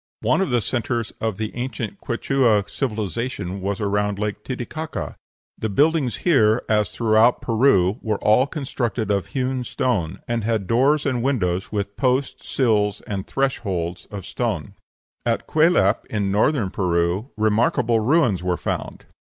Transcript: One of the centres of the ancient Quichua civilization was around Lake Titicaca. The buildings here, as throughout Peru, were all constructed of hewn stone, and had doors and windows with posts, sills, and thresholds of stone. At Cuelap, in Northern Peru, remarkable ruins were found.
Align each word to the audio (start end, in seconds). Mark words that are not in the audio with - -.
One 0.21 0.41
of 0.41 0.49
the 0.49 0.61
centres 0.63 1.13
of 1.21 1.37
the 1.37 1.55
ancient 1.55 1.99
Quichua 2.01 2.67
civilization 2.67 3.61
was 3.61 3.79
around 3.79 4.17
Lake 4.17 4.43
Titicaca. 4.43 5.15
The 5.59 5.69
buildings 5.69 6.15
here, 6.25 6.63
as 6.67 6.89
throughout 6.89 7.39
Peru, 7.39 7.99
were 8.01 8.17
all 8.17 8.47
constructed 8.47 9.11
of 9.11 9.27
hewn 9.27 9.63
stone, 9.63 10.17
and 10.27 10.43
had 10.43 10.65
doors 10.65 11.05
and 11.05 11.21
windows 11.21 11.71
with 11.71 11.97
posts, 11.97 12.49
sills, 12.49 13.01
and 13.01 13.27
thresholds 13.27 14.07
of 14.09 14.25
stone. 14.25 14.73
At 15.23 15.45
Cuelap, 15.45 16.07
in 16.07 16.31
Northern 16.31 16.71
Peru, 16.71 17.29
remarkable 17.37 17.99
ruins 17.99 18.41
were 18.41 18.57
found. 18.57 19.05